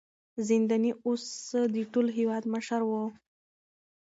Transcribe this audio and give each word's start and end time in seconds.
زنداني 0.47 0.91
اوس 1.05 1.23
د 1.75 1.75
ټول 1.91 2.07
هېواد 2.17 2.43
مشر 2.53 2.81
و. 2.89 2.91